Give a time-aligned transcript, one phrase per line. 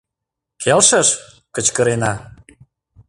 [0.61, 1.09] —Келшыш!—
[1.55, 2.13] кычкырена.